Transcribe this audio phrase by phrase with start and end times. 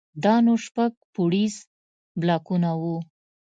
[0.23, 1.55] دا نو شپږ پوړيز
[2.19, 2.97] بلاکونه وو.